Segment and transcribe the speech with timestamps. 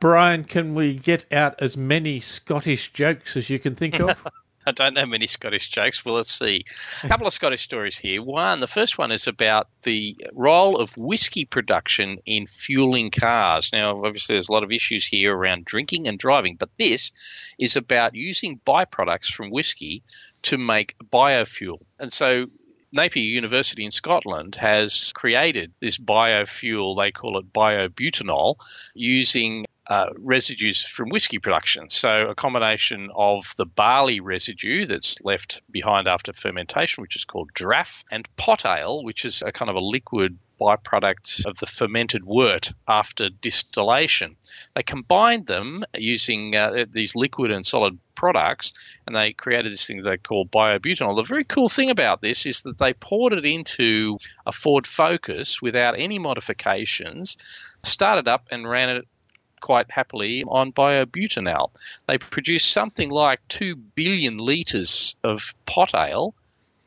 [0.00, 4.26] Brian, can we get out as many Scottish jokes as you can think of?
[4.66, 6.04] I don't know many Scottish jokes.
[6.04, 6.64] Well, let's see.
[7.02, 8.22] A couple of Scottish stories here.
[8.22, 13.70] One, the first one is about the role of whiskey production in fueling cars.
[13.72, 17.12] Now, obviously, there's a lot of issues here around drinking and driving, but this
[17.58, 20.02] is about using byproducts from whiskey
[20.42, 21.78] to make biofuel.
[21.98, 22.46] And so
[22.92, 28.56] Napier University in Scotland has created this biofuel, they call it biobutanol,
[28.94, 31.90] using uh, residues from whiskey production.
[31.90, 37.52] So, a combination of the barley residue that's left behind after fermentation, which is called
[37.54, 42.24] draff, and pot ale, which is a kind of a liquid byproduct of the fermented
[42.24, 44.36] wort after distillation.
[44.76, 48.74] They combined them using uh, these liquid and solid products
[49.06, 51.16] and they created this thing they call biobutanol.
[51.16, 55.62] The very cool thing about this is that they poured it into a Ford Focus
[55.62, 57.38] without any modifications,
[57.82, 59.08] started up and ran it
[59.60, 61.70] quite happily on biobutanol.
[62.06, 66.34] They produce something like 2 billion litres of pot ale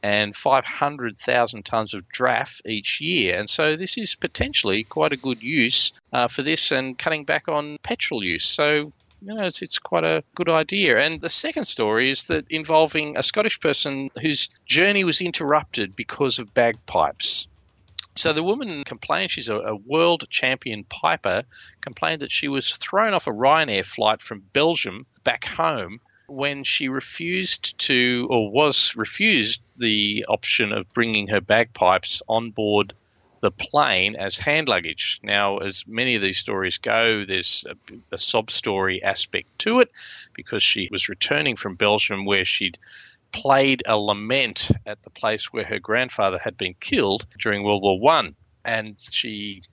[0.02, 3.39] and 500,000 tonnes of draff each year.
[3.39, 7.47] And so this is potentially quite a good use uh, for this and cutting back
[7.47, 8.45] on petrol use.
[8.45, 8.92] So
[9.25, 11.00] you know, it's, it's quite a good idea.
[11.00, 16.40] And the second story is that involving a Scottish person whose journey was interrupted because
[16.40, 17.47] of bagpipes.
[18.16, 21.44] So the woman complained, she's a, a, world champion piper,
[21.81, 26.89] complained that she was thrown off a Ryanair flight from Belgium back home when she
[26.89, 32.94] refused to, or was refused, the option of bringing her bagpipes on board
[33.41, 35.19] the plane as hand luggage.
[35.22, 37.75] Now, as many of these stories go, there's a,
[38.16, 39.91] a sob story aspect to it
[40.34, 42.78] because she was returning from Belgium where she'd
[43.34, 48.00] played a lament at the place where her grandfather had been killed during World War
[48.00, 49.64] One, and she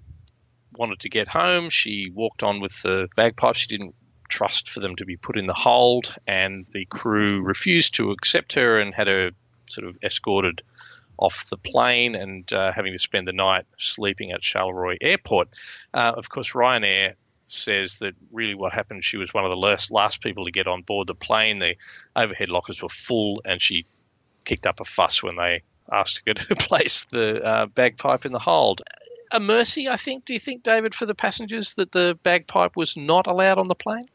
[0.76, 1.70] wanted to get home.
[1.70, 3.60] She walked on with the bagpipes.
[3.60, 3.94] She didn't
[4.28, 8.54] trust for them to be put in the hold, and the crew refused to accept
[8.54, 9.30] her and had her
[9.66, 10.62] sort of escorted
[11.18, 15.48] off the plane and uh, having to spend the night sleeping at Charleroi Airport.
[15.92, 17.14] Uh, of course, Ryanair
[17.50, 20.66] says that really what happened, she was one of the last, last people to get
[20.66, 21.58] on board the plane.
[21.58, 21.76] The
[22.14, 23.86] overhead lockers were full, and she
[24.44, 25.62] kicked up a fuss when they
[25.92, 28.82] asked her to place the uh, bagpipe in the hold.
[29.32, 30.24] A mercy, I think.
[30.24, 33.74] Do you think, David, for the passengers that the bagpipe was not allowed on the
[33.74, 34.08] plane?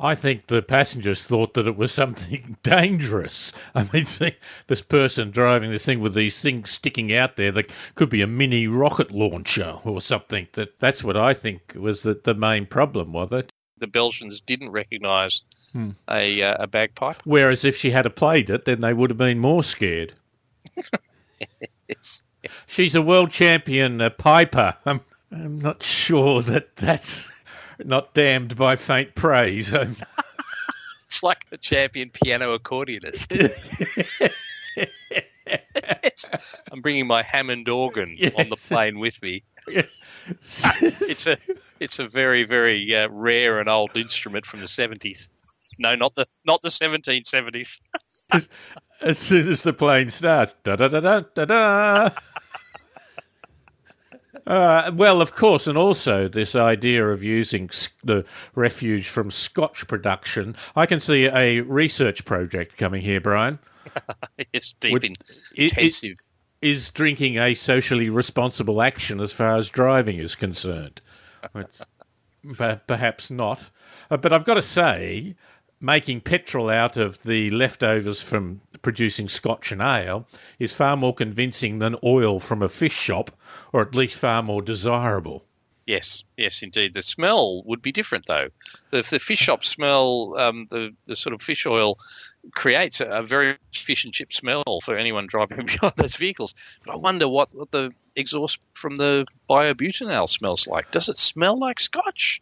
[0.00, 3.52] I think the passengers thought that it was something dangerous.
[3.74, 4.32] I mean, see,
[4.68, 8.26] this person driving this thing with these things sticking out there that could be a
[8.26, 10.46] mini rocket launcher or something.
[10.52, 13.52] That that's what I think was the, the main problem, was it?
[13.78, 15.42] The Belgians didn't recognise
[15.72, 15.90] hmm.
[16.08, 17.22] a uh, a bagpipe.
[17.24, 20.14] Whereas if she had played it, then they would have been more scared.
[21.88, 22.22] yes.
[22.66, 24.76] She's a world champion a piper.
[24.86, 25.00] I'm,
[25.32, 27.30] I'm not sure that that's
[27.84, 29.72] not damned by faint praise.
[31.06, 33.34] it's like a champion piano accordionist.
[36.72, 38.32] I'm bringing my Hammond organ yes.
[38.36, 39.44] on the plane with me.
[39.66, 40.02] Yes.
[40.80, 41.36] it's a
[41.80, 45.28] it's a very very uh, rare and old instrument from the 70s.
[45.78, 47.80] No, not the not the 1770s.
[48.32, 48.48] as,
[49.00, 52.10] as soon as the plane starts, da da da da da da.
[54.48, 57.68] Uh, well, of course, and also this idea of using
[58.02, 60.56] the refuge from Scotch production.
[60.74, 63.58] I can see a research project coming here, Brian.
[64.54, 65.16] it's deep Would,
[65.54, 66.16] intensive.
[66.62, 71.02] Is drinking a socially responsible action as far as driving is concerned?
[72.86, 73.62] Perhaps not.
[74.10, 75.36] Uh, but I've got to say,
[75.78, 80.26] making petrol out of the leftovers from producing scotch and ale
[80.58, 83.30] is far more convincing than oil from a fish shop,
[83.70, 85.44] or at least far more desirable.
[85.86, 86.94] Yes, yes, indeed.
[86.94, 88.48] The smell would be different, though.
[88.90, 91.98] The, the fish shop smell, um, the the sort of fish oil,
[92.54, 96.54] creates a, a, very fish and chip smell for anyone driving behind those vehicles.
[96.86, 100.90] But I wonder what, what the exhaust from the biobutanol smells like.
[100.92, 102.40] Does it smell like Scotch?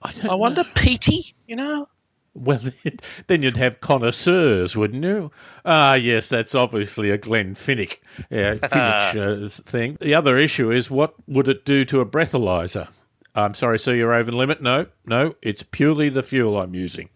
[0.00, 1.34] I, I wonder, peaty.
[1.48, 1.88] You know,
[2.34, 2.60] well,
[3.26, 5.30] then you'd have connoisseurs, wouldn't you?
[5.64, 7.98] Ah, yes, that's obviously a Glenfiddich
[8.30, 9.98] uh, finish uh, thing.
[10.00, 12.88] The other issue is what would it do to a breathalyzer?
[13.34, 14.60] I'm sorry, sir, you're over the limit.
[14.60, 17.08] No, no, it's purely the fuel I'm using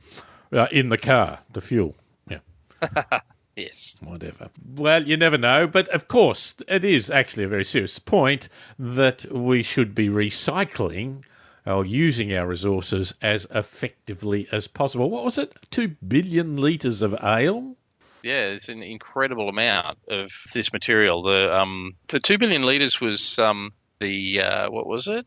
[0.52, 1.40] uh, in the car.
[1.52, 1.94] The fuel.
[2.28, 2.38] Yeah.
[3.56, 3.96] yes.
[4.00, 4.50] Whatever.
[4.76, 9.26] Well, you never know, but of course, it is actually a very serious point that
[9.32, 11.24] we should be recycling
[11.66, 15.10] or using our resources as effectively as possible.
[15.10, 15.52] What was it?
[15.70, 17.76] Two billion litres of ale?
[18.22, 21.22] Yeah, it's an incredible amount of this material.
[21.22, 25.26] The um, the two billion litres was um, the uh, what was it?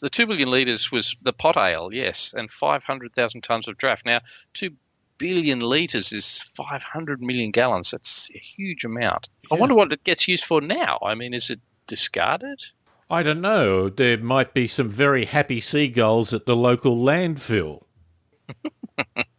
[0.00, 3.76] The two billion litres was the pot ale, yes, and five hundred thousand tons of
[3.76, 4.02] draff.
[4.04, 4.20] Now,
[4.54, 4.70] two
[5.18, 7.90] billion litres is 500 million gallons.
[7.90, 9.28] That's a huge amount.
[9.50, 9.56] Yeah.
[9.56, 10.98] I wonder what it gets used for now.
[11.02, 12.60] I mean, is it discarded?
[13.14, 13.88] I don't know.
[13.90, 17.84] There might be some very happy seagulls at the local landfill.